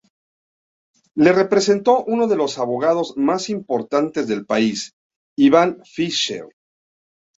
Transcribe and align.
Le 1.15 1.31
representó 1.31 2.03
uno 2.05 2.25
de 2.27 2.35
los 2.35 2.57
abogados 2.57 3.13
más 3.17 3.49
importantes 3.51 4.27
del 4.27 4.47
país, 4.47 4.95
Ivan 5.37 5.83
Fisher. 5.85 6.47